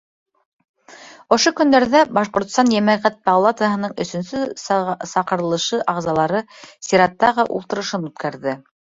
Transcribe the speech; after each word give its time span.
Ошо 1.35 1.51
көндәрҙә 1.57 1.99
Башҡортостан 2.17 2.71
Йәмәғәт 2.75 3.19
палатаһының 3.29 3.93
өсөнсө 4.05 4.41
саҡырылышы 5.11 5.79
ағзалары 5.93 6.41
сираттағы 6.87 7.45
ултырышын 7.59 8.09
үткәрҙе. 8.09 8.55